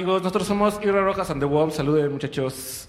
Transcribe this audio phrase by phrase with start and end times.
[0.00, 0.22] amigos?
[0.22, 1.74] Nosotros somos Irra Rojas and the Wolves.
[1.74, 2.88] Saluden, muchachos.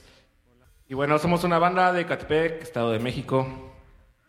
[0.88, 3.46] Y bueno, somos una banda de Catepec, Estado de México,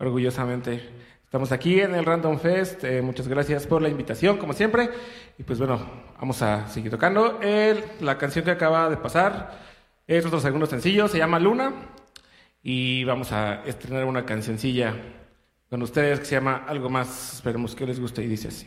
[0.00, 0.90] orgullosamente.
[1.22, 2.82] Estamos aquí en el Random Fest.
[2.82, 4.90] Eh, muchas gracias por la invitación, como siempre.
[5.38, 5.80] Y pues bueno,
[6.18, 7.38] vamos a seguir tocando.
[7.40, 9.60] El, la canción que acaba de pasar
[10.08, 11.72] es otro segundo sencillo, se llama Luna.
[12.64, 14.96] Y vamos a estrenar una cancioncilla
[15.70, 17.34] con ustedes que se llama Algo Más.
[17.34, 18.66] Esperemos que les guste y dice así.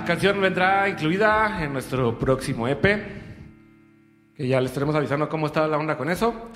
[0.00, 2.82] Esa canción vendrá incluida en nuestro próximo EP,
[4.34, 6.48] que ya les estaremos avisando cómo está la onda con eso.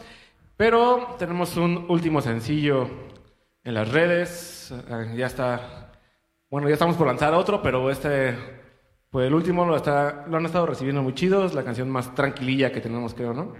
[0.57, 2.89] Pero tenemos un último sencillo
[3.63, 5.93] en las redes, eh, ya está,
[6.49, 8.35] bueno, ya estamos por lanzar otro, pero este,
[9.11, 12.15] pues el último lo, está, lo han estado recibiendo muy chido, es la canción más
[12.15, 13.53] tranquililla que tenemos, creo, ¿no?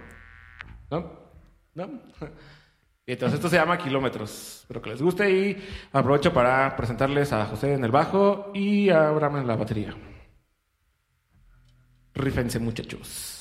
[0.89, 1.11] ¿No?
[1.75, 2.01] ¿No?
[3.07, 4.59] Y Entonces esto se llama Kilómetros.
[4.61, 5.57] Espero que les guste y
[5.91, 9.95] aprovecho para presentarles a José en el bajo y a Abraham en la batería.
[12.15, 13.34] Rífense muchachos.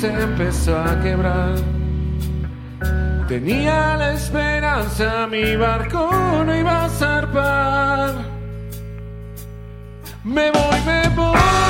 [0.00, 1.56] Se empezó a quebrar.
[3.28, 6.10] Tenía la esperanza, mi barco
[6.46, 8.14] no iba a zarpar.
[10.24, 11.69] Me voy, me voy.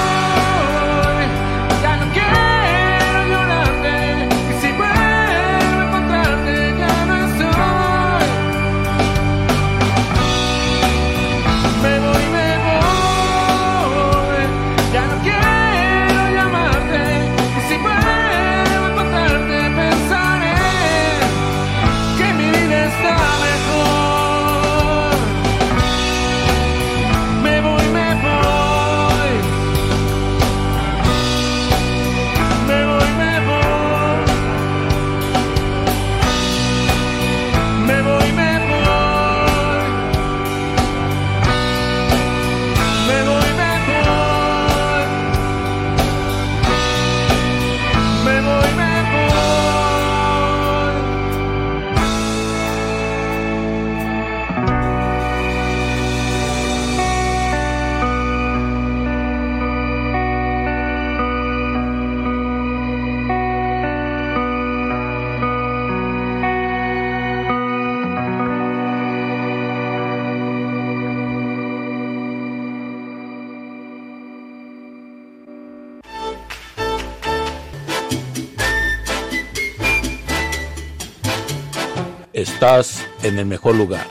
[82.60, 84.04] Estás en el mejor lugar.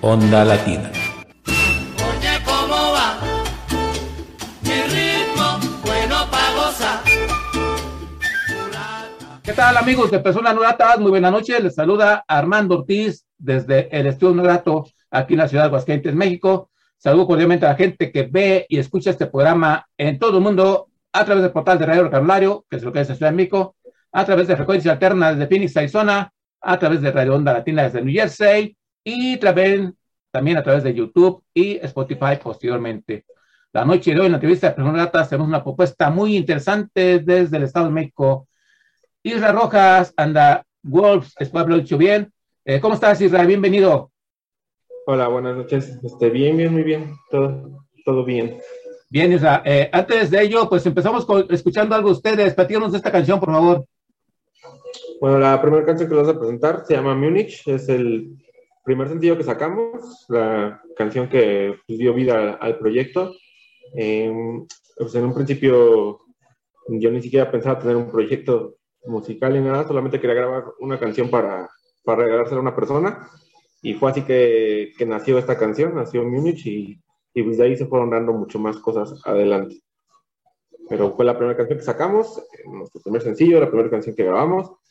[0.00, 0.90] Onda Latina.
[1.44, 3.18] Oye, ¿cómo va?
[4.62, 7.02] Mi ritmo, bueno pa' gozar.
[9.42, 10.98] ¿Qué tal amigos de Personas Gratas?
[10.98, 11.62] Muy buenas noches.
[11.62, 16.70] Les saluda Armando Ortiz desde el Estudio Grato aquí en la ciudad de Aguascalientes, México.
[16.96, 20.88] Saludo cordialmente a la gente que ve y escucha este programa en todo el mundo
[21.12, 23.36] a través del portal de Radio Vocabulario, que es lo que es la Ciudad de
[23.36, 23.76] México,
[24.16, 28.00] a través de Frecuencia Alterna desde Phoenix, Arizona, a través de Radio Onda Latina desde
[28.00, 29.96] New Jersey y también,
[30.30, 33.24] también a través de YouTube y Spotify posteriormente.
[33.72, 37.18] La noche de hoy en la entrevista de Personas Gratas tenemos una propuesta muy interesante
[37.18, 38.46] desde el Estado de México.
[39.20, 42.32] Isra Rojas, anda Wolves, espero haberlo dicho bien.
[42.64, 43.44] Eh, ¿Cómo estás, Isra?
[43.44, 44.12] Bienvenido.
[45.06, 45.98] Hola, buenas noches.
[46.04, 47.16] Este, bien, bien, muy bien.
[47.32, 48.58] Todo, todo bien.
[49.10, 49.60] Bien, Isra.
[49.64, 52.54] Eh, antes de ello, pues empezamos con, escuchando algo de ustedes.
[52.54, 53.84] Platícanos de esta canción, por favor.
[55.24, 57.66] Bueno, la primera canción que les vas a presentar se llama Múnich.
[57.66, 58.36] Es el
[58.84, 63.32] primer sencillo que sacamos, la canción que pues, dio vida al, al proyecto.
[63.96, 64.30] Eh,
[64.98, 66.20] pues, en un principio
[66.88, 68.74] yo ni siquiera pensaba tener un proyecto
[69.06, 71.70] musical ni nada, solamente quería grabar una canción para,
[72.04, 73.26] para regalársela a una persona.
[73.80, 77.00] Y fue así que, que nació esta canción, nació Múnich y,
[77.32, 79.80] y pues ahí se fueron dando mucho más cosas adelante.
[80.86, 84.83] Pero fue la primera canción que sacamos, nuestro primer sencillo, la primera canción que grabamos.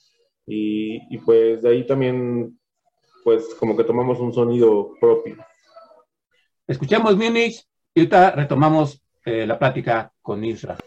[0.45, 2.59] Y, pues de ahí también,
[3.23, 5.37] pues como que tomamos un sonido propio.
[6.67, 10.77] Escuchamos Múnich y ahorita retomamos eh, la plática con Isra.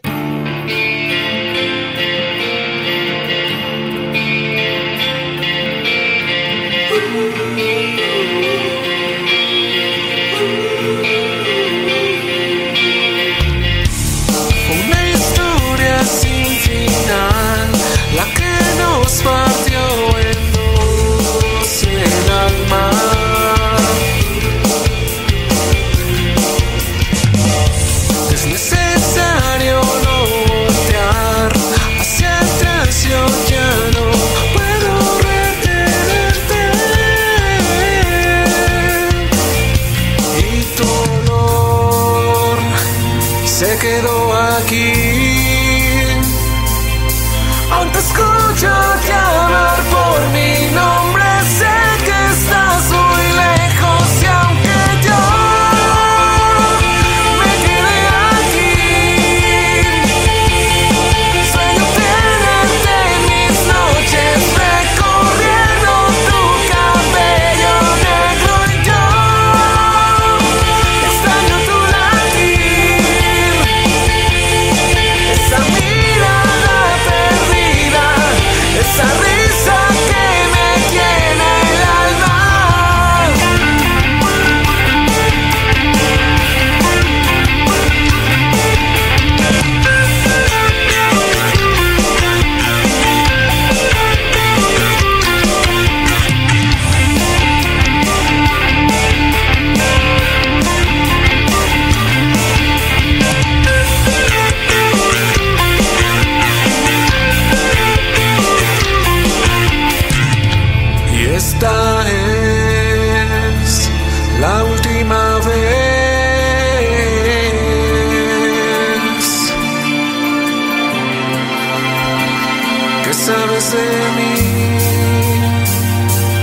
[123.89, 124.35] De mí,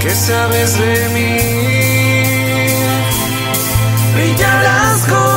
[0.03, 1.31] que sabes de mí.
[4.15, 5.34] Brillarás como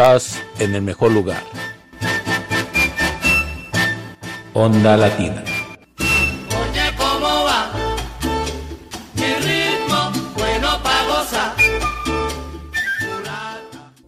[0.00, 1.42] Estás en el mejor lugar.
[4.54, 5.44] Onda Latina.
[6.48, 7.70] Oye, ¿cómo va?
[9.12, 11.52] Mi ritmo, bueno pa' gozar.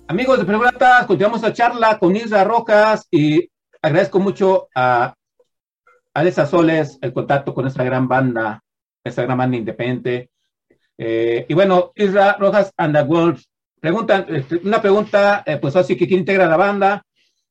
[0.09, 3.51] Amigos de Preguntas, continuamos la charla con Isra Rojas y
[3.83, 5.13] agradezco mucho a
[6.15, 8.63] Alessa Soles el contacto con esta gran banda,
[9.05, 10.31] esta gran banda independiente.
[10.97, 13.52] Eh, y bueno, Isra Rojas and the Wolves
[13.83, 17.05] preguntan, este, una pregunta, eh, pues así que quién integra la banda,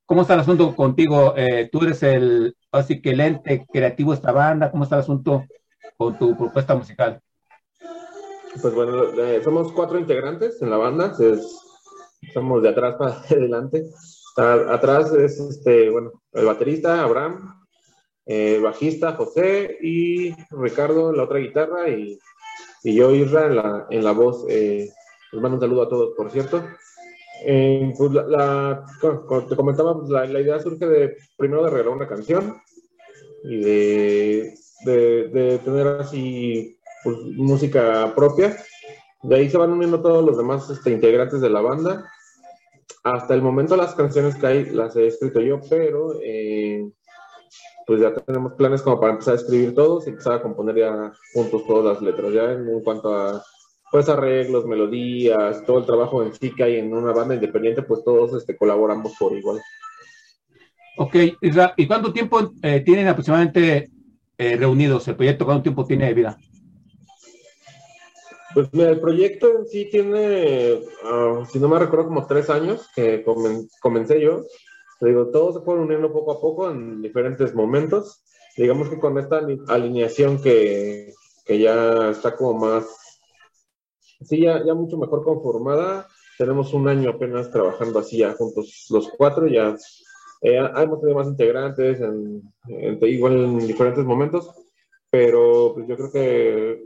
[0.06, 1.34] ¿cómo está el asunto contigo?
[1.36, 5.02] Eh, tú eres el, así que el ente creativo de esta banda, ¿cómo está el
[5.02, 5.44] asunto
[5.98, 7.20] con tu propuesta musical?
[8.62, 11.58] Pues bueno, eh, somos cuatro integrantes en la banda, es-
[12.32, 13.84] somos de atrás para adelante.
[14.30, 17.62] Está- atrás es este, bueno, el baterista Abraham,
[18.24, 22.18] eh, el bajista José y Ricardo la otra guitarra y,
[22.84, 24.46] y yo Isra en la, en la voz.
[24.48, 24.88] Eh,
[25.32, 26.62] les mando un saludo a todos, por cierto.
[27.44, 31.70] Eh, pues la, la- como- te comentaba, pues la, la idea surge de primero de
[31.70, 32.56] regalar una canción
[33.44, 38.56] y de, de, de tener así pues, música propia.
[39.22, 42.04] De ahí se van uniendo todos los demás este, integrantes de la banda.
[43.04, 46.88] Hasta el momento las canciones que hay las he escrito yo, pero eh,
[47.86, 51.12] pues ya tenemos planes como para empezar a escribir todos y empezar a componer ya
[51.34, 52.32] juntos todas las letras.
[52.32, 53.42] Ya en cuanto a
[53.92, 58.02] pues arreglos, melodías, todo el trabajo en sí que hay en una banda independiente, pues
[58.02, 59.60] todos este, colaboramos por igual.
[60.96, 63.90] Ok, Isra, ¿y cuánto tiempo eh, tienen aproximadamente
[64.38, 65.44] eh, reunidos el proyecto?
[65.44, 66.38] ¿Cuánto tiempo tiene de vida?
[68.54, 72.88] Pues mira, el proyecto en sí tiene, ah, si no me recuerdo, como tres años
[72.94, 74.42] que comen- comencé yo.
[75.00, 78.22] Te digo, todos se fueron uniendo poco a poco en diferentes momentos.
[78.56, 81.12] Digamos que con esta ali- alineación que,
[81.46, 82.84] que ya está como más,
[84.24, 86.08] sí, ya, mucho mejor conformada.
[86.38, 89.76] Tenemos un año apenas trabajando así ya juntos los cuatro, ya
[90.40, 92.42] eh, hemos tenido más integrantes, en,
[93.02, 94.50] igual en diferentes momentos,
[95.10, 96.84] pero pues yo creo que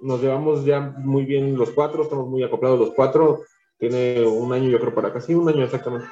[0.00, 3.42] nos llevamos ya muy bien los cuatro, estamos muy acoplados los cuatro.
[3.78, 6.08] tiene un año, yo creo, para casi un año exactamente.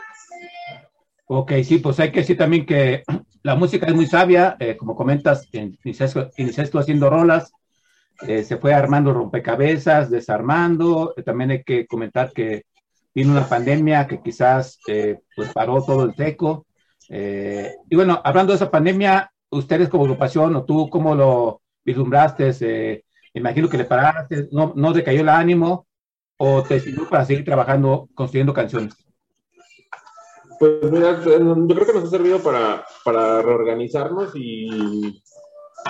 [1.27, 3.03] Ok, sí, pues hay que decir también que
[3.43, 7.53] la música es muy sabia, eh, como comentas, iniciaste, iniciaste haciendo rolas,
[8.23, 12.65] eh, se fue armando rompecabezas, desarmando, eh, también hay que comentar que
[13.15, 16.67] vino una pandemia que quizás eh, pues paró todo el seco.
[17.09, 23.05] Eh, y bueno, hablando de esa pandemia, ustedes como agrupación o tú, ¿cómo lo vislumbraste?
[23.35, 25.87] Imagino que le paraste, no, no decayó el ánimo
[26.37, 28.95] o te sirvió para seguir trabajando, construyendo canciones.
[30.59, 35.23] Pues mira, yo creo que nos ha servido para, para reorganizarnos y,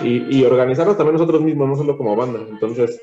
[0.02, 2.40] y, y organizarnos también nosotros mismos, no solo como banda.
[2.48, 3.00] Entonces,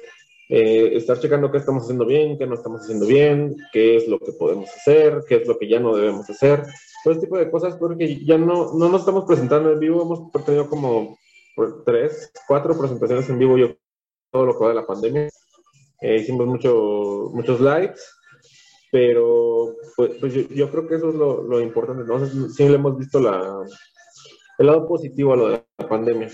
[0.54, 4.19] eh, estar checando qué estamos haciendo bien, qué no estamos haciendo bien, qué es lo
[4.19, 6.63] que podemos hacer, qué es lo que ya no debemos hacer,
[7.04, 10.45] todo ese tipo de cosas, porque ya no, no nos estamos presentando en vivo, hemos
[10.45, 11.17] tenido como
[11.86, 13.69] tres, cuatro presentaciones en vivo, yo
[14.30, 15.30] todo lo que va de la pandemia,
[16.01, 18.01] eh, hicimos mucho, muchos likes,
[18.91, 22.25] pero pues, pues yo, yo, creo que eso es lo, lo importante, ¿no?
[22.25, 23.63] sí le hemos visto la,
[24.58, 26.30] el lado positivo a lo de la pandemia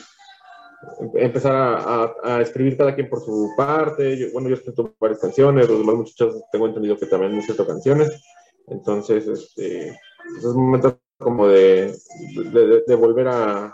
[1.16, 4.18] empezar a, a, a, escribir cada quien por su parte.
[4.18, 7.66] Yo, bueno, yo escrito varias canciones, los demás muchachos tengo entendido que también han escrito
[7.66, 8.22] canciones.
[8.68, 11.96] Entonces, este, es un momento como de,
[12.52, 13.74] de, de volver a,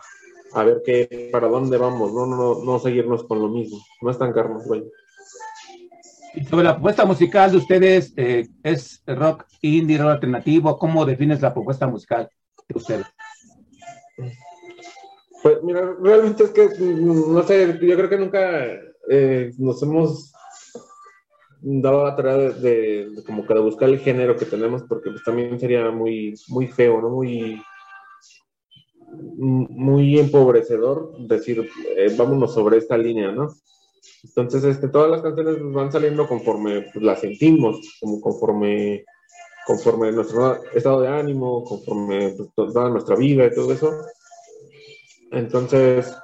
[0.54, 4.66] a, ver qué, para dónde vamos, no, no, no seguirnos con lo mismo, no estancarnos,
[4.66, 4.84] güey.
[6.36, 10.80] Y sobre la propuesta musical de ustedes, eh, ¿es rock indie, rock alternativo?
[10.80, 12.30] ¿Cómo defines la propuesta musical
[12.68, 13.06] de ustedes?
[15.43, 18.65] Pues mira, realmente es que, no sé, yo creo que nunca
[19.10, 20.32] eh, nos hemos
[21.62, 25.60] dado la tarea de, como que de buscar el género que tenemos, porque pues también
[25.60, 27.10] sería muy, muy feo, ¿no?
[27.10, 27.62] Muy,
[29.12, 33.53] muy empobrecedor decir, eh, vámonos sobre esta línea, ¿no?
[34.23, 39.03] Entonces, este, todas las canciones van saliendo conforme pues, las sentimos, como conforme,
[39.67, 43.91] conforme nuestro estado de ánimo, conforme pues, toda nuestra vida y todo eso.
[45.34, 46.15] Entonces,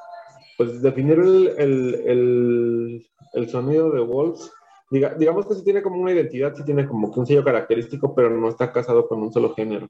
[0.58, 4.52] pues definir el, el, el, sonido de Wolves,
[4.91, 8.13] diga, digamos que sí tiene como una identidad, sí tiene como que un sello característico,
[8.13, 9.88] pero no está casado con un solo género.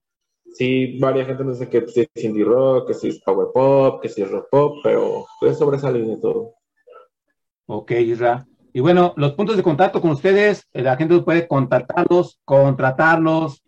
[0.54, 4.02] Sí, varias gente nos dice que sí es indie rock, que sí es power pop,
[4.02, 6.54] que sí es rock pop, pero pues sobresale de todo.
[7.68, 8.48] Ok, Isra.
[8.72, 13.64] Y bueno, los puntos de contacto con ustedes, la gente puede contactarlos, contratarlos,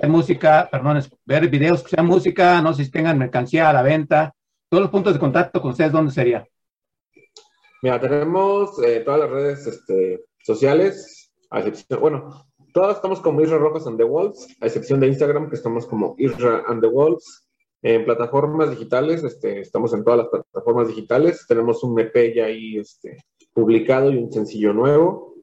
[0.00, 3.82] ver música, perdón, ver videos que sean música, no sé si tengan mercancía a la
[3.82, 4.34] venta,
[4.70, 6.46] todos los puntos de contacto con ustedes, ¿dónde sería?
[7.82, 13.58] Mira, tenemos eh, todas las redes este, sociales, a excepción, bueno, todas estamos como Isra
[13.58, 17.46] Rojas and the Wolves, a excepción de Instagram, que estamos como Isra and the Wolves.
[17.82, 21.46] En plataformas digitales, este, estamos en todas las plataformas digitales.
[21.48, 23.16] Tenemos un EP ya ahí este,
[23.52, 25.34] publicado y un sencillo nuevo,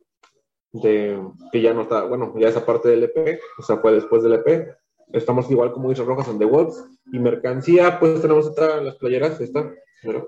[0.71, 1.19] de,
[1.51, 4.33] que ya no está, bueno, ya esa parte del EP, o sea, fue después del
[4.33, 4.69] EP.
[5.11, 6.83] Estamos igual como Isra Rojas and the Wolves.
[7.11, 9.71] Y mercancía, pues tenemos esta, las playeras, esta,
[10.03, 10.27] ¿no?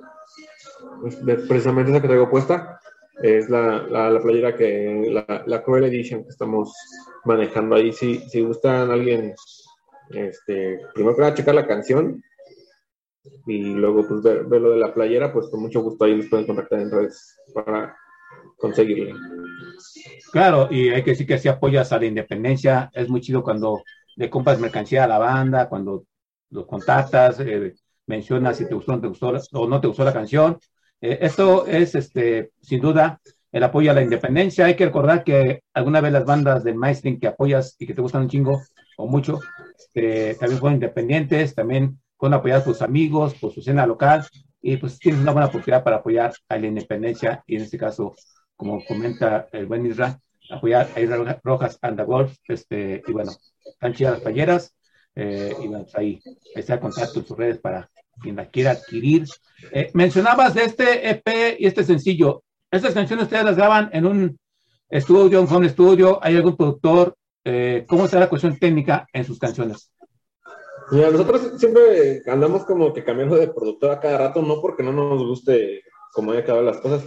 [1.47, 2.79] precisamente esa que traigo puesta
[3.21, 6.73] es la, la, la playera que la, la, Cruel Edition que estamos
[7.25, 7.91] manejando ahí.
[7.91, 9.33] Si, si gustan alguien,
[10.11, 12.23] este, primero que nada checar la canción
[13.45, 16.27] y luego pues ver, ver, lo de la playera, pues con mucho gusto ahí nos
[16.27, 17.95] pueden contactar en redes para
[18.57, 19.15] conseguirla.
[20.31, 23.83] Claro, y hay que decir que si apoyas a la independencia, es muy chido cuando
[24.19, 26.03] le compras mercancía a la banda, cuando
[26.49, 27.73] los contactas, eh,
[28.05, 30.59] mencionas si te gustó, no te gustó o no te gustó la canción.
[30.99, 34.65] Eh, esto es, este, sin duda, el apoyo a la independencia.
[34.65, 38.01] Hay que recordar que alguna vez las bandas del mainstream que apoyas y que te
[38.01, 38.61] gustan un chingo
[38.97, 39.39] o mucho,
[39.77, 44.27] este, también fueron independientes, también fueron apoyadas por sus amigos, por su escena local,
[44.61, 48.13] y pues tienes una buena oportunidad para apoyar a la independencia, y en este caso,
[48.57, 53.31] como comenta el buen Isra, apoyar a Isra Rojas and the Wolf, este, y bueno,
[53.71, 54.75] están chidas las talleras,
[55.15, 56.21] eh, y pues ahí,
[56.55, 57.89] está el contacto en sus redes para
[58.21, 59.25] quien la quiera adquirir.
[59.71, 62.43] Eh, mencionabas de este EP y este sencillo.
[62.71, 64.39] Estas canciones ustedes las graban en un
[64.89, 66.19] estudio, un home studio.
[66.21, 67.15] ¿Hay algún productor?
[67.43, 69.91] Eh, ¿Cómo está la cuestión técnica en sus canciones?
[70.91, 74.91] Mira, nosotros siempre andamos como que cambiando de productor a cada rato, no porque no
[74.91, 77.03] nos guste cómo han quedado las cosas,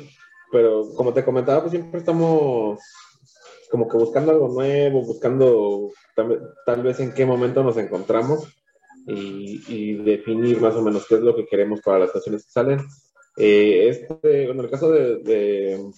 [0.53, 2.79] pero como te comentaba, pues siempre estamos
[3.71, 8.49] como que buscando algo nuevo, buscando tal, tal vez en qué momento nos encontramos
[9.07, 12.51] y, y, definir más o menos qué es lo que queremos para las canciones que
[12.51, 12.81] salen.
[13.37, 15.91] Eh, este, en el caso de, de,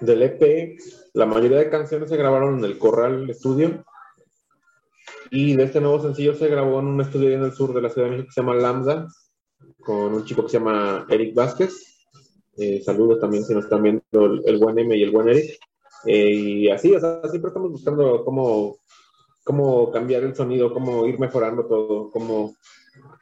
[0.00, 0.78] del EP,
[1.14, 3.84] la mayoría de canciones se grabaron en el Corral Estudio
[5.30, 7.88] y de este nuevo sencillo se grabó en un estudio en el sur de la
[7.88, 9.08] Ciudad de México que se llama Lambda,
[9.80, 12.06] con un chico que se llama Eric Vázquez.
[12.58, 15.58] Eh, saludos también si nos están viendo el, el M y el buen Eric.
[16.04, 18.76] Eh, y así, o sea, siempre estamos buscando cómo,
[19.44, 22.54] cómo cambiar el sonido, cómo ir mejorando todo, cómo,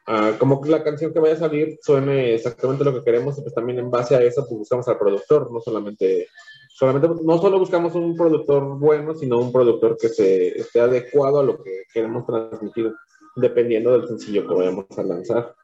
[0.07, 3.41] ah, como que la canción que vaya a salir suene exactamente lo que queremos y
[3.41, 6.27] pues también en base a eso pues buscamos al productor, no solamente,
[6.69, 11.43] solamente no solo buscamos un productor bueno, sino un productor que se esté adecuado a
[11.43, 12.93] lo que queremos transmitir,
[13.35, 15.55] dependiendo del sencillo que vayamos a lanzar.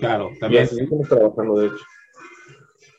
[0.00, 0.64] Claro, Y también.
[0.64, 1.84] así estamos trabajando, de hecho.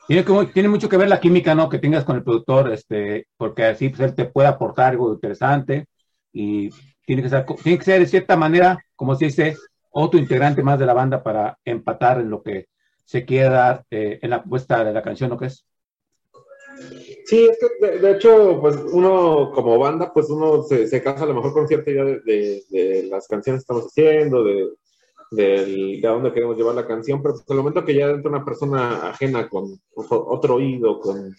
[0.08, 1.70] Tiene, como- tiene mucho que ver la química, ¿no?
[1.70, 5.86] Que tengas con el productor, este, porque así pues, él te puede aportar algo interesante
[6.34, 6.70] y
[7.06, 9.56] tiene que ser, tiene que ser de cierta manera, como se dice,
[9.92, 12.68] otro integrante más de la banda para empatar en lo que
[13.06, 15.66] se quiere dar eh, en la propuesta de la canción, ¿no que es?
[17.26, 21.28] Sí, es que de, hecho, pues uno como banda, pues uno se, se casa a
[21.28, 24.70] lo mejor con cierta idea de, de- de las canciones que estamos haciendo, de,
[25.36, 28.30] del- de a dónde queremos llevar la canción, pero pues, al momento que ya entra
[28.30, 31.36] una persona ajena con otro oído, con,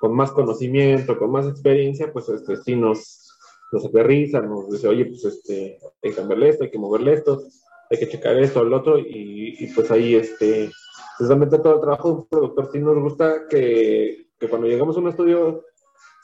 [0.00, 3.30] con más conocimiento, con más experiencia, pues este, sí nos,
[3.72, 7.42] nos aterriza, nos dice, oye, pues este, hay que cambiarle esto, hay que moverle esto,
[7.90, 10.70] hay que checar esto, el otro, y, y pues ahí, este,
[11.18, 15.00] precisamente todo el trabajo de un productor sí nos gusta que, que cuando llegamos a
[15.00, 15.64] un estudio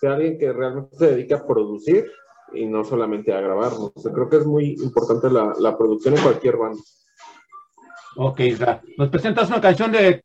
[0.00, 2.10] sea alguien que realmente se dedique a producir
[2.52, 3.72] y no solamente a grabar.
[3.72, 3.92] ¿no?
[3.94, 6.80] O sea, creo que es muy importante la, la producción en cualquier banda.
[8.16, 8.82] Ok, Isra.
[8.96, 10.24] ¿Nos presentas una canción de,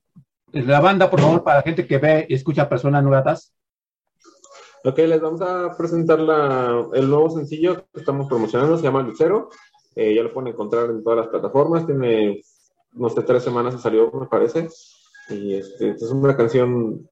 [0.51, 3.53] de la banda, por favor, para la gente que ve y escucha personas gratas?
[4.85, 9.49] Ok, les vamos a presentar la, el nuevo sencillo que estamos promocionando, se llama Lucero.
[9.95, 12.41] Eh, ya lo pueden encontrar en todas las plataformas, tiene,
[12.93, 14.67] no sé, tres semanas que salió, me parece.
[15.29, 17.07] Y este, es una canción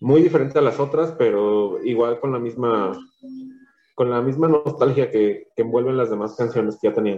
[0.00, 2.92] muy diferente a las otras, pero igual con la misma,
[3.96, 7.16] con la misma nostalgia que, que envuelven las demás canciones que ya tenían.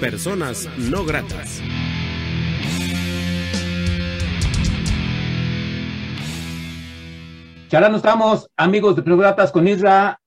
[0.00, 1.60] Personas No Gratas.
[7.68, 10.20] Charlando estamos, amigos de Personas Gratas, con Isra,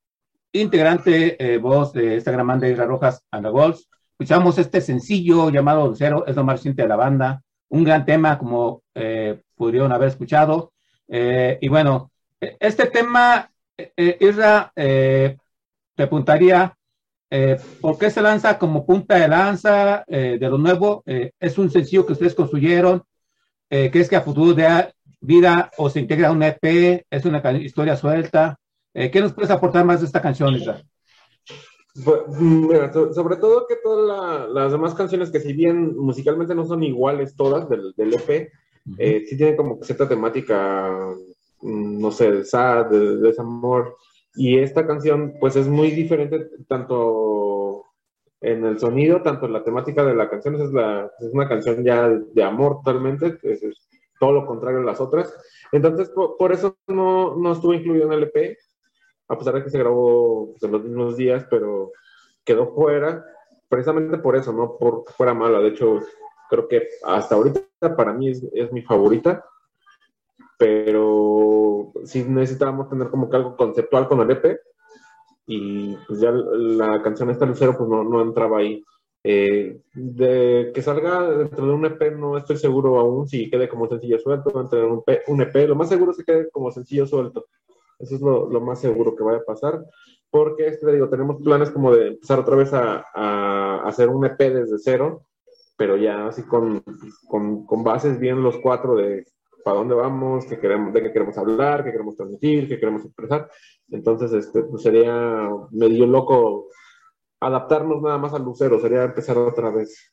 [0.51, 3.88] integrante, eh, voz de esta gran banda Isra Rojas and the Wolves.
[4.19, 7.41] Escuchamos este sencillo llamado Cero, es lo más reciente de la banda.
[7.69, 10.73] Un gran tema, como eh, pudieron haber escuchado.
[11.07, 15.38] Eh, y bueno, este tema, eh, Isra, eh,
[15.95, 16.77] te apuntaría,
[17.29, 21.03] eh, ¿por qué se lanza como punta de lanza eh, de lo nuevo?
[21.05, 23.03] Eh, ¿Es un sencillo que ustedes construyeron?
[23.69, 27.05] Eh, ¿Crees que a futuro de vida o se integra un EP?
[27.09, 28.57] ¿Es una historia suelta?
[28.93, 30.81] Eh, ¿Qué nos puedes aportar más de esta canción, Isra?
[32.39, 36.65] Mira, so- sobre todo que todas la- las demás canciones que si bien musicalmente no
[36.65, 38.51] son iguales todas del, del EP,
[38.99, 40.89] eh, sí tienen como cierta temática,
[41.61, 43.97] mm, no sé, de sad, de, de desamor.
[44.38, 47.84] Y esta canción, pues es muy diferente tanto
[48.39, 50.56] en el sonido, tanto en la temática de la canción.
[50.56, 53.62] Es, es una canción ya de, amor totalmente, es,
[54.19, 55.34] todo lo contrario a las otras.
[55.71, 58.58] Entonces, por, por eso no, no estuvo incluido en el EP,
[59.28, 61.91] a pesar de que se grabó pues, en los mismos días, pero
[62.45, 63.26] quedó fuera,
[63.67, 65.60] precisamente por eso, no porque fuera mala.
[65.60, 66.00] De hecho,
[66.50, 69.43] creo que hasta ahorita para mí es, es mi favorita,
[70.57, 74.59] pero sí necesitábamos tener como que algo conceptual con el EP
[75.45, 78.83] y pues ya la canción esta Lucero pues no, no entraba ahí.
[79.23, 83.87] Eh, de que salga dentro de un EP no estoy seguro aún si quede como
[83.87, 87.05] sencillo suelto entre un, EP, un EP, lo más seguro es que quede como sencillo
[87.05, 87.45] suelto.
[87.99, 89.83] Eso es lo, lo más seguro que vaya a pasar
[90.29, 94.37] porque este, digo, tenemos planes como de empezar otra vez a, a hacer un EP
[94.37, 95.25] desde cero,
[95.77, 96.83] pero ya así con,
[97.27, 99.25] con, con bases bien los cuatro de
[99.67, 103.51] para dónde vamos, qué queremos, de qué queremos hablar, qué queremos transmitir, qué queremos expresar.
[103.91, 106.69] Entonces, este, pues sería medio loco
[107.41, 110.10] adaptarnos nada más al lucero, sería empezar otra vez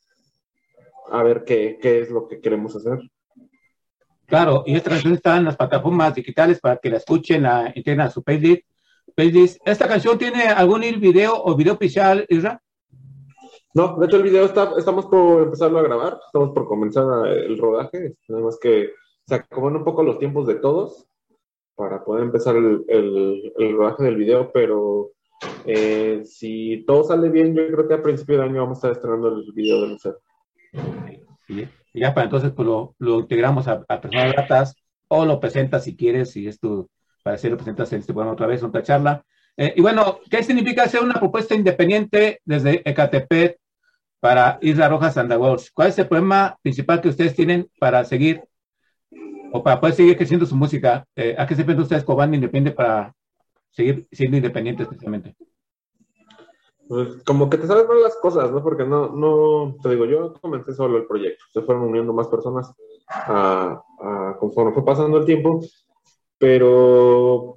[1.08, 2.98] a ver qué, qué es lo que queremos hacer.
[4.26, 8.00] Claro, y esta canción está en las plataformas digitales para que la escuchen, la integren
[8.00, 8.66] a su playlist.
[9.14, 9.60] playlist.
[9.64, 12.60] ¿Esta canción tiene algún video o video oficial, Isra?
[13.72, 17.56] No, de hecho el video está, estamos por empezarlo a grabar, estamos por comenzar el
[17.56, 18.90] rodaje, nada más que
[19.26, 21.06] se acomodan un poco los tiempos de todos
[21.74, 25.10] para poder empezar el, el, el rodaje del video, pero
[25.64, 28.92] eh, si todo sale bien, yo creo que a principio de año vamos a estar
[28.92, 30.18] estrenando el video de Lucero.
[31.46, 31.68] Sí.
[31.92, 34.76] Y ya para entonces pues, lo, lo integramos a, a, personas gratas
[35.08, 36.88] o lo presentas si quieres, si es tu,
[37.22, 39.24] para si lo presentas en este programa otra vez, otra charla.
[39.56, 43.58] Eh, y bueno, ¿qué significa hacer una propuesta independiente desde Ecatepec
[44.18, 44.88] para Isla
[45.28, 45.70] the Worlds?
[45.70, 48.42] ¿Cuál es el problema principal que ustedes tienen para seguir
[49.56, 51.06] o para poder seguir creciendo su música?
[51.14, 53.14] Eh, ¿A qué se enfrentan ustedes como banda independiente para
[53.70, 55.36] seguir siendo independientes especialmente?
[56.88, 58.64] Pues como que te sabes más las cosas, ¿no?
[58.64, 62.74] Porque no, no, te digo, yo comencé solo el proyecto, se fueron uniendo más personas
[63.08, 65.60] a, a, conforme fue pasando el tiempo,
[66.36, 67.54] pero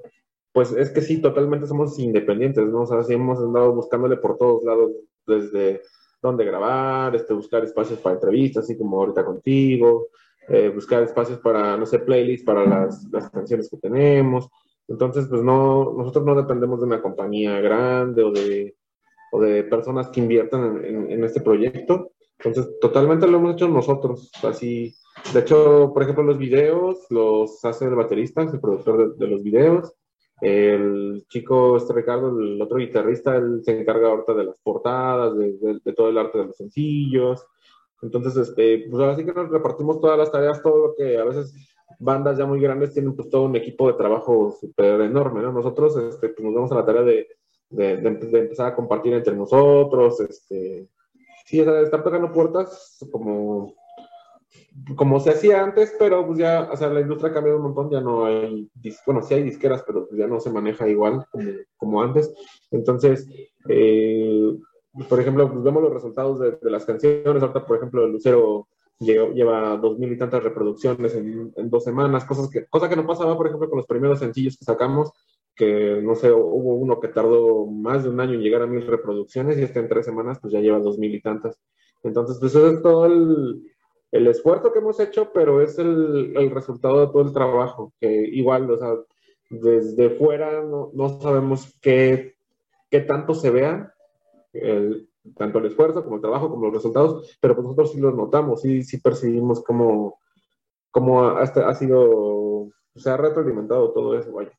[0.52, 2.82] pues es que sí, totalmente somos independientes, ¿no?
[2.82, 4.92] O sea, sí hemos andado buscándole por todos lados,
[5.26, 5.82] desde
[6.22, 10.10] dónde grabar, este, buscar espacios para entrevistas, así como ahorita contigo,
[10.50, 14.50] eh, buscar espacios para, no sé, playlists para las, las canciones que tenemos.
[14.88, 18.76] Entonces, pues no, nosotros no dependemos de una compañía grande o de,
[19.32, 22.12] o de personas que inviertan en, en, en, este proyecto.
[22.40, 24.32] Entonces, totalmente lo hemos hecho nosotros.
[24.44, 24.96] Así,
[25.34, 29.44] de hecho, por ejemplo, los videos los hace el baterista, el productor de, de los
[29.44, 29.94] videos.
[30.40, 35.58] El chico, este Ricardo, el otro guitarrista, él se encarga ahorita de las portadas, de,
[35.58, 37.46] de, de todo el arte de los sencillos.
[38.02, 41.24] Entonces, este, pues ahora sí que nos repartimos todas las tareas, todo lo que a
[41.24, 41.54] veces
[42.00, 45.52] bandas ya muy grandes tienen pues todo un equipo de trabajo súper enorme, ¿no?
[45.52, 47.28] Nosotros este, pues, nos damos a la tarea de,
[47.70, 50.88] de, empezar a compartir entre nosotros, este,
[51.46, 53.74] sí, estar tocando puertas como,
[54.96, 57.90] como se hacía antes, pero pues ya, o sea, la industria ha cambiado un montón,
[57.90, 58.70] ya no hay,
[59.06, 62.34] bueno, sí hay disqueras, pero ya no se maneja igual como, como antes,
[62.72, 63.28] entonces,
[63.70, 64.54] eh,
[65.06, 68.68] por ejemplo, pues vemos los resultados de, de, las canciones, ahorita, por ejemplo, el Lucero
[69.00, 73.06] lleva, dos mil y tantas reproducciones en, en, dos semanas, cosas que, cosa que no
[73.06, 75.12] pasaba, por ejemplo, con los primeros sencillos que sacamos,
[75.56, 78.86] que no sé, hubo uno que tardó más de un año en llegar a mil
[78.86, 81.60] reproducciones y este en tres semanas pues ya lleva dos mil y tantas.
[82.04, 83.64] Entonces, pues eso es todo el,
[84.12, 88.08] el esfuerzo que hemos hecho, pero es el, el, resultado de todo el trabajo, que
[88.32, 88.94] igual, o sea,
[89.50, 92.36] desde fuera no, no sabemos qué,
[92.90, 93.94] qué tanto se vea,
[94.54, 98.16] el, tanto el esfuerzo como el trabajo, como los resultados, pero pues nosotros sí los
[98.16, 100.20] notamos, sí, sí percibimos cómo,
[100.92, 104.52] cómo ha, ha sido, se ha retroalimentado todo eso, vaya.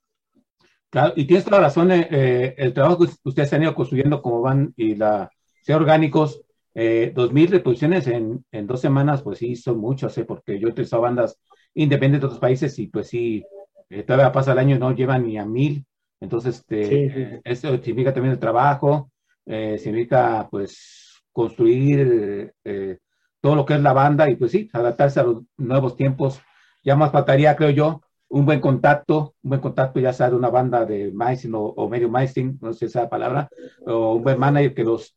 [0.90, 4.40] Claro, y tienes toda la razón, eh, el trabajo que ustedes han ido construyendo como
[4.40, 5.30] van y la
[5.62, 6.42] ser orgánicos
[6.80, 10.24] Eh, 2000 reproducciones en, en dos semanas, pues sí, son muchas, ¿eh?
[10.24, 11.40] porque yo he utilizado bandas
[11.74, 13.44] independientes de otros países y pues sí,
[13.90, 15.84] eh, todavía pasa el año y no llevan ni a mil.
[16.20, 19.10] Entonces, este, Sí, sí, eh, eso significa también el trabajo,
[19.48, 22.98] eh, significa pues construir eh,
[23.40, 26.40] todo lo que es la banda y pues sí, adaptarse a los nuevos tiempos.
[26.84, 30.50] Ya más faltaría, creo yo, un buen contacto, un buen contacto ya sea de una
[30.50, 33.48] banda de maestring o, o medio maestring, no sé esa palabra,
[33.86, 35.16] o un buen manager que los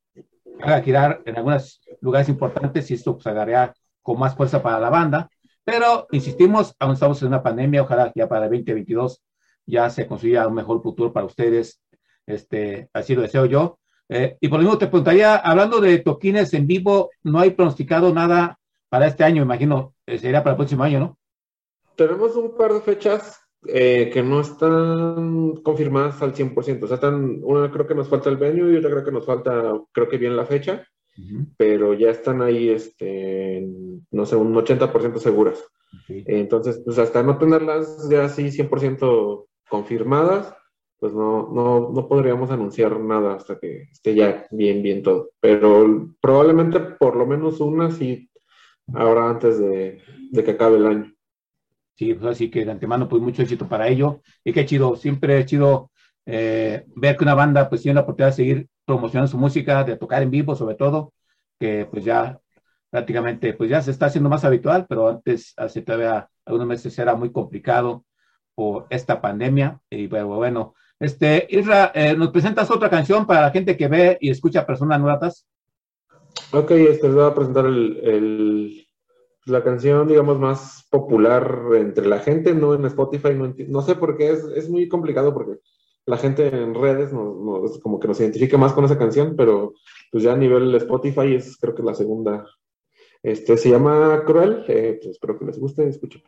[0.62, 3.36] haga girar en algunos lugares importantes y esto pues
[4.02, 5.30] con más fuerza para la banda.
[5.64, 9.22] Pero insistimos, aún estamos en una pandemia, ojalá ya para el 2022
[9.66, 11.82] ya se construya un mejor futuro para ustedes.
[12.26, 13.80] Este, así lo deseo yo.
[14.14, 18.14] Eh, y por lo mismo te preguntaría, hablando de toquines en vivo, no hay pronosticado
[18.14, 18.60] nada
[18.90, 21.18] para este año, imagino, eh, sería para el próximo año, ¿no?
[21.96, 26.84] Tenemos un par de fechas eh, que no están confirmadas al 100%.
[26.84, 29.26] O sea, están, una creo que nos falta el venue y otra creo que nos
[29.26, 30.86] falta, creo que bien la fecha,
[31.56, 33.66] pero ya están ahí, este,
[34.12, 35.64] no sé, un 80% seguras.
[36.10, 40.54] Entonces, pues hasta no tenerlas ya así 100% confirmadas,
[41.02, 45.32] pues no, no, no podríamos anunciar nada hasta que esté ya bien, bien todo.
[45.40, 48.30] Pero probablemente por lo menos una sí
[48.94, 50.00] habrá antes de,
[50.32, 51.14] de que acabe el año.
[51.96, 54.22] Sí, pues así que de antemano, pues mucho éxito para ello.
[54.44, 55.90] Y qué chido, siempre es chido
[56.28, 59.98] eh, ver que una banda pues tiene la oportunidad de seguir promocionando su música, de
[59.98, 61.14] tocar en vivo sobre todo,
[61.60, 62.40] que pues ya
[62.92, 67.16] prácticamente pues ya se está haciendo más habitual, pero antes, hace todavía algunos meses era
[67.16, 68.06] muy complicado
[68.54, 69.82] por esta pandemia.
[69.90, 74.18] Y bueno, bueno este, Isra, eh, ¿nos presentas otra canción para la gente que ve
[74.22, 75.46] y escucha personas nuevas?
[76.54, 78.86] Ok, este les voy a presentar el,
[79.46, 84.16] la canción, digamos, más popular entre la gente, no en Spotify, no, no sé por
[84.16, 85.60] qué, es, es muy complicado porque
[86.06, 89.74] la gente en redes nos, nos- como que nos identifica más con esa canción, pero
[90.12, 92.46] pues ya a nivel Spotify es creo que la segunda.
[93.24, 96.24] Este, se llama Cruel, eh, pues espero que les guste, escuchen.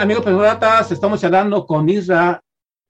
[0.00, 2.42] Amigos periodistas, estamos hablando con Isra,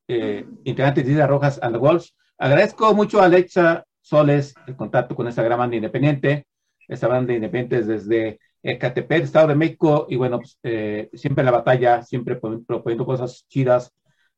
[0.06, 2.14] eh, integrante de Isra Rojas and the Wolves.
[2.38, 6.46] Agradezco mucho a Alexa Soles el contacto con esta gran banda independiente,
[6.88, 11.52] esta banda independiente desde Ecatepec, Estado de México, y bueno, pues, eh, siempre en la
[11.52, 13.92] batalla, siempre pon- proponiendo cosas chidas,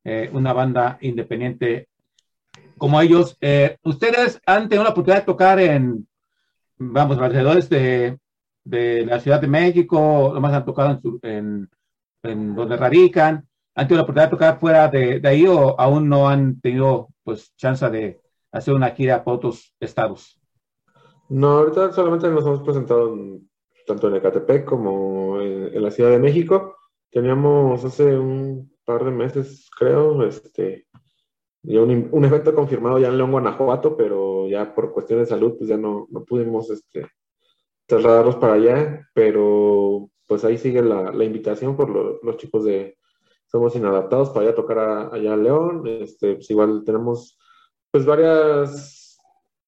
[0.04, 1.88] eh, una banda independiente
[2.78, 3.36] como ellos.
[3.40, 6.06] Eh, ustedes han tenido la oportunidad de tocar en,
[6.78, 8.18] vamos, alrededores de,
[8.64, 11.70] de la Ciudad de México, nomás han tocado en, su- en
[12.22, 16.08] en donde radican, han tenido la oportunidad de tocar fuera de, de ahí o aún
[16.08, 18.20] no han tenido pues chance de
[18.52, 20.38] hacer una gira por otros estados.
[21.28, 23.48] No, ahorita solamente nos hemos presentado en-
[23.86, 26.76] tanto en Ecatepec como en, en la Ciudad de México.
[27.10, 30.86] Teníamos hace un par de meses, creo, este,
[31.62, 35.54] ya un, un evento confirmado ya en León, Guanajuato, pero ya por cuestiones de salud,
[35.58, 37.06] pues ya no, no pudimos este,
[37.86, 42.96] trasladarlos para allá, pero pues ahí sigue la, invitación por lo- los chicos de
[43.48, 45.82] Somos Inadaptados para ir a tocar allá a León.
[45.86, 47.38] Este, pues igual tenemos
[47.90, 49.20] pues varias,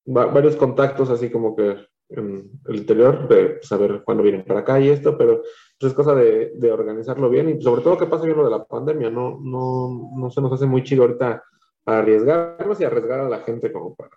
[0.08, 1.76] va- varios contactos así como que
[2.08, 5.42] en el interior de saber cuándo vienen para acá y esto, pero
[5.78, 8.50] pues es cosa de, de organizarlo bien y sobre todo que pasa bien lo de
[8.50, 11.44] la pandemia, no, no, no se nos hace muy chido ahorita
[11.84, 14.12] arriesgarnos y arriesgar a la gente como para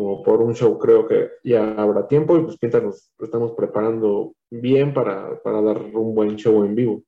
[0.00, 4.34] como por un show creo que ya habrá tiempo y pues mientras nos estamos preparando
[4.50, 7.02] bien para, para dar un buen show en vivo.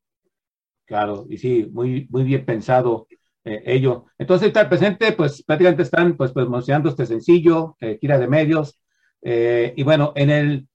[0.84, 3.06] Claro, y sí, muy, muy bien pensado
[3.44, 4.04] eh, ello.
[4.18, 8.78] Entonces, está presente, pues prácticamente están pues promocionando este sencillo, eh, gira de medios,
[9.22, 10.68] eh, y bueno, en el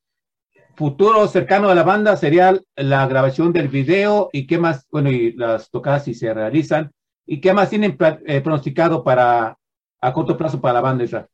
[0.75, 5.33] futuro cercano de la banda sería la grabación del video y qué más, bueno, y
[5.33, 6.91] las tocadas si se realizan,
[7.27, 7.95] y qué más tienen
[8.25, 9.57] eh, pronosticado para
[9.99, 11.27] a corto plazo para la banda Israel.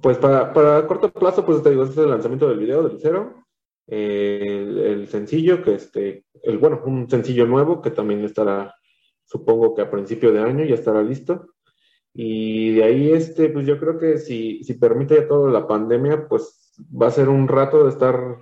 [0.00, 2.98] Pues para, para corto plazo, pues te digo, este es el lanzamiento del video del
[3.00, 3.44] cero,
[3.88, 8.74] eh, el, el sencillo, que este, el, bueno, un sencillo nuevo que también estará,
[9.24, 11.48] supongo que a principio de año ya estará listo.
[12.14, 16.26] Y de ahí, este, pues yo creo que si, si permite ya toda la pandemia,
[16.28, 18.38] pues va a ser un rato de estar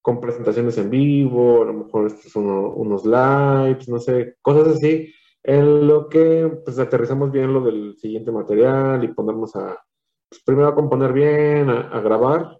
[0.00, 5.12] con presentaciones en vivo, a lo mejor estos uno- unos lives, no sé, cosas así,
[5.42, 9.78] en lo que pues aterrizamos bien lo del siguiente material y ponernos a,
[10.42, 12.58] primero a componer bien, a, grabar.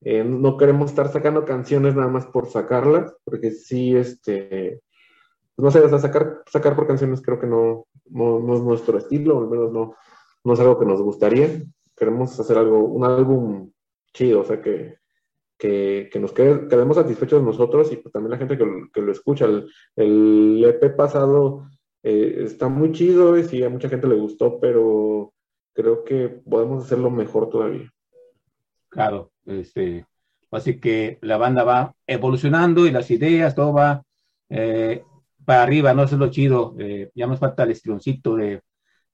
[0.00, 4.80] Eh, no queremos estar sacando canciones nada más por sacarlas, porque sí, este,
[5.56, 9.38] no sé, o sea, sacar, sacar por canciones creo que no, no, es nuestro estilo,
[9.38, 9.94] al menos no,
[10.44, 11.62] no es algo que nos gustaría.
[11.96, 13.70] Queremos hacer algo, un álbum
[14.12, 14.98] chido, o sea, que,
[15.56, 19.46] que, que nos quede, quedemos satisfechos nosotros y pues, también la gente que lo escucha.
[19.46, 21.68] El, el EP pasado
[22.04, 25.33] eh, está muy chido y sí, a mucha gente le gustó, pero
[25.74, 27.90] creo que podemos hacerlo mejor todavía.
[28.88, 30.06] Claro, este,
[30.50, 34.02] así que la banda va evolucionando y las ideas, todo va
[34.48, 35.02] eh,
[35.44, 36.04] para arriba, ¿no?
[36.04, 36.74] Eso es lo chido.
[36.78, 38.62] eh, ya nos falta el estiloncito de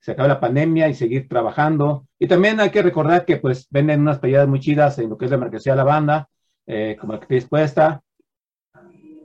[0.01, 2.07] se acaba la pandemia y seguir trabajando.
[2.19, 5.27] Y también hay que recordar que pues venden unas pelladas muy chidas en lo que
[5.27, 6.29] es la mercancía de la banda,
[6.67, 8.03] eh, como la que dispuesta,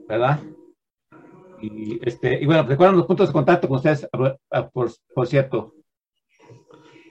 [0.06, 0.40] ¿verdad?
[1.62, 4.06] Y, este, y bueno, recuerden los puntos de contacto con ustedes,
[4.72, 5.75] por, por cierto.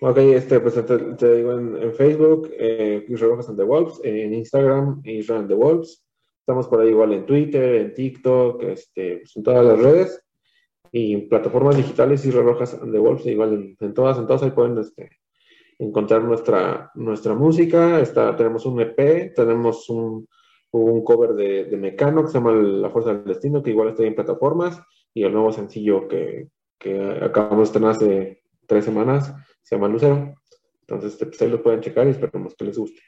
[0.02, 4.02] Ok, este, pues te, te digo en, en Facebook, eh, Israel Rojas and the Wolves,
[4.04, 6.06] en Instagram, Israel and the Wolves.
[6.40, 10.22] Estamos por ahí igual en Twitter, en TikTok, este, pues, en todas las redes.
[10.92, 14.52] Y plataformas digitales, Israel Rojas and the Wolves, igual en, en todas, en todas ahí
[14.52, 15.10] pueden este,
[15.80, 18.02] encontrar nuestra, nuestra música.
[18.02, 20.28] Está, tenemos un EP, tenemos un,
[20.72, 24.04] un cover de, de Mecano que se llama La Fuerza del Destino, que igual está
[24.04, 24.82] en plataformas.
[25.14, 29.34] Y el nuevo sencillo que, que acabamos de estrenar hace tres semanas
[29.66, 30.36] se llama Lucero.
[30.82, 33.02] Entonces, este, pues ahí lo pueden checar y esperemos que les guste.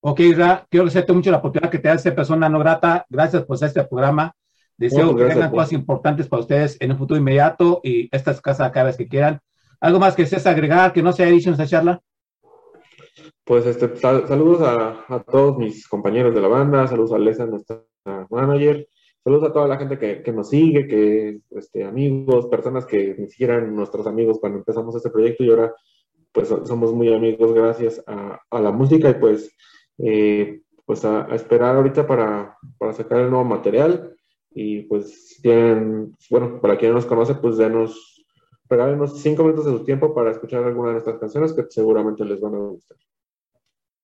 [0.00, 3.06] Ok, Isra, quiero agradecerte mucho la oportunidad que te hace persona no grata.
[3.08, 4.34] Gracias por este programa.
[4.76, 5.50] Deseo que tengan Juan.
[5.52, 9.08] cosas importantes para ustedes en un futuro inmediato y esta es casa cada vez que
[9.08, 9.40] quieran.
[9.80, 12.00] ¿Algo más que desees agregar que no se haya dicho en esta charla?
[13.44, 17.46] Pues este, sal- saludos a, a todos mis compañeros de la banda, saludos a Lesa,
[17.46, 17.80] nuestra
[18.30, 18.86] manager,
[19.26, 23.56] saludos a toda la gente que, nos sigue, que este, amigos, personas que ni siquiera
[23.56, 25.74] eran nuestros amigos cuando empezamos este proyecto y ahora
[26.30, 29.50] pues so- somos muy amigos gracias a, la música y pues
[29.98, 34.14] eh, pues a, esperar ahorita para, para sacar el nuevo material
[34.52, 35.40] y pues
[36.30, 38.24] bueno, para quien no nos conoce, pues denos,
[38.68, 42.40] regálenos cinco minutos de su tiempo para escuchar alguna de nuestras canciones que seguramente les
[42.40, 42.96] van a gustar.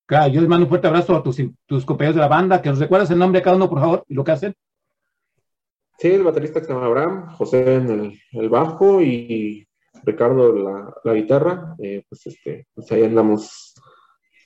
[0.05, 2.71] Claro, yo les mando un fuerte abrazo a tus, tus compañeros de la banda, que
[2.71, 4.57] nos recuerdas el nombre de cada uno, por favor, y lo que hacen.
[6.03, 9.69] Sí, el baterista que se llama Abraham, José en el, el bajo y
[10.03, 13.73] Ricardo la, la guitarra, eh, pues este, pues ahí andamos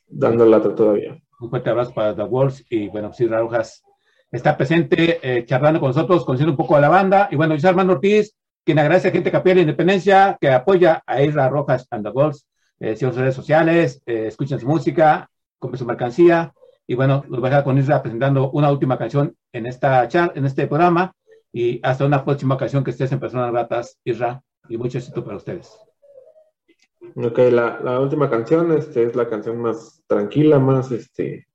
[0.07, 1.18] dando lata todavía.
[1.40, 3.82] Un fuerte abrazo para The Wolves y bueno, pues Rojas
[4.30, 7.28] está presente eh, charlando con nosotros, conociendo un poco a la banda.
[7.30, 11.02] Y bueno, yo Armando Ortiz, quien agradece a Gente Capilla de la Independencia, que apoya
[11.07, 12.46] a Isra Rojas and The Wolves.
[12.80, 16.52] Eh, sigan sus redes sociales, eh, escuchen su música, compren su mercancía.
[16.86, 20.32] Y bueno, los voy a dejar con Isra presentando una última canción en esta char,
[20.34, 21.14] en este programa.
[21.57, 24.42] Y hasta una próxima ocasión que estés en Personas Ratas, Isra.
[24.68, 25.74] Y mucho éxito para ustedes.
[27.14, 31.46] Ok, la, la última canción este, es la canción más tranquila, más, este,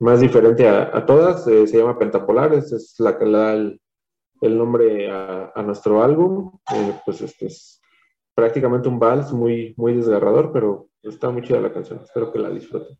[0.00, 1.46] más diferente a, todas.
[1.46, 6.02] eh, se llama Pentapolar, esa es la que le da el, nombre a, a nuestro
[6.02, 6.58] álbum.
[6.74, 7.80] Eh, pues este es
[8.34, 12.00] prácticamente un vals muy, muy desgarrador, pero está muy chida la canción.
[12.02, 12.98] Espero que la disfruten.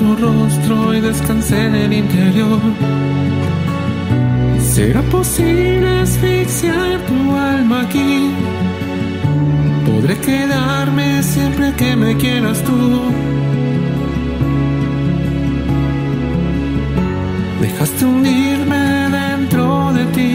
[0.00, 2.60] Tu rostro y descansé en el interior.
[4.58, 8.30] ¿Será posible asfixiar tu alma aquí?
[9.86, 12.78] Podré quedarme siempre que me quieras tú.
[17.60, 18.82] Dejaste hundirme
[19.20, 20.32] dentro de ti.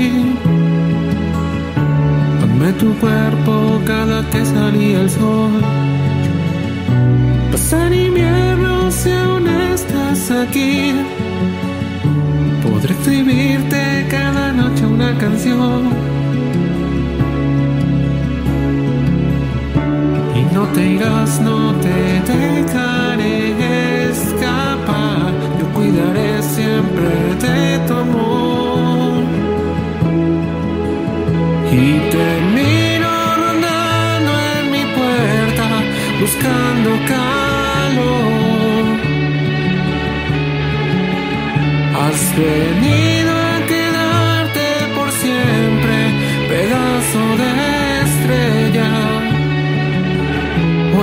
[2.39, 5.53] Dame tu cuerpo cada que salía el sol.
[7.51, 8.54] Pasar invierno
[8.91, 10.93] si aún estás aquí.
[12.63, 15.89] Podré escribirte cada noche una canción.
[20.35, 21.95] Y no te irás, no te
[22.31, 25.31] dejaré escapar.
[25.59, 27.09] Yo cuidaré siempre
[27.43, 29.23] de tu amor.
[31.71, 33.11] Y te miro
[33.41, 35.67] rondando en mi puerta,
[36.19, 38.44] buscando calor.
[42.15, 45.95] Has venido a quedarte por siempre,
[46.47, 47.49] pedazo de
[48.05, 48.91] estrella,
[50.95, 50.97] o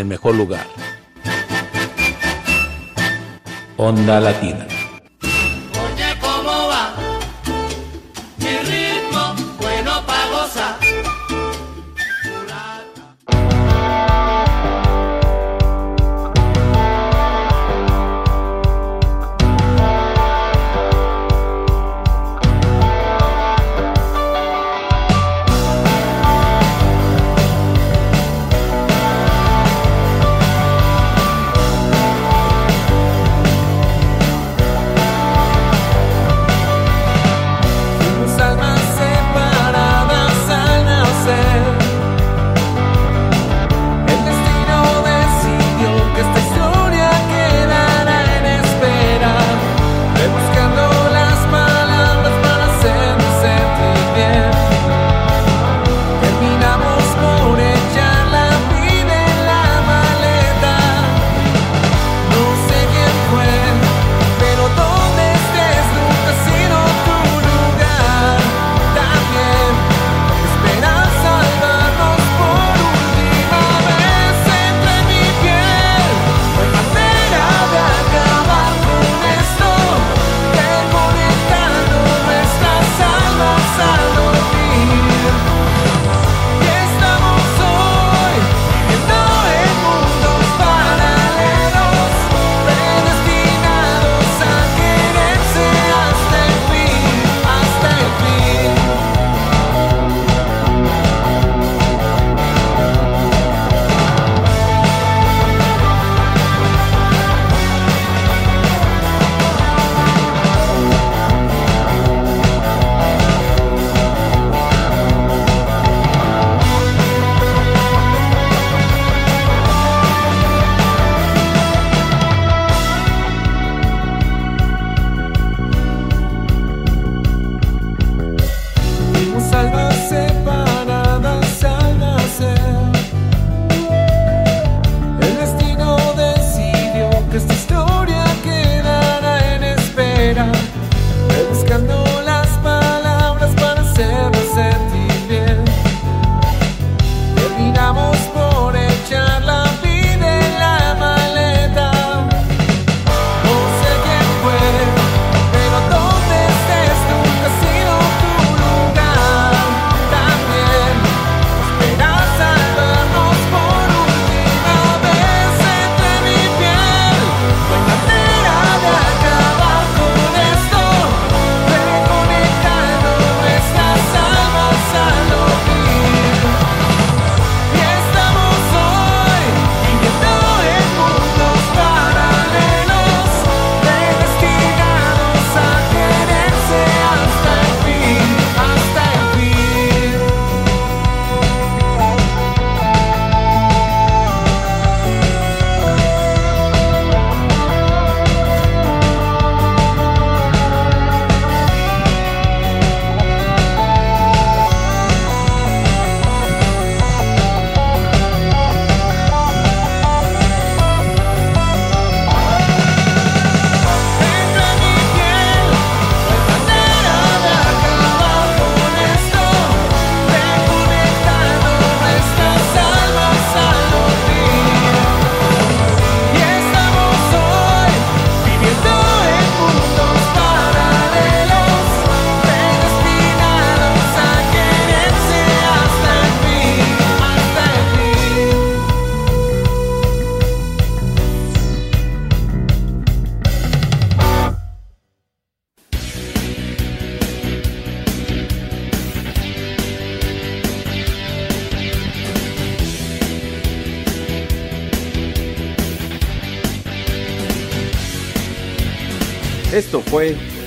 [0.00, 0.66] el mejor lugar.
[3.76, 4.66] Onda Latina.